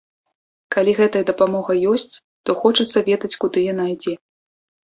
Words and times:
Калі 0.75 0.91
гэтая 0.99 1.21
дапамога 1.29 1.71
ёсць, 1.91 2.15
то 2.49 2.57
хочацца 2.65 3.05
ведаць, 3.11 3.35
куды 3.45 3.59
яна 3.71 3.85
ідзе. 3.95 4.13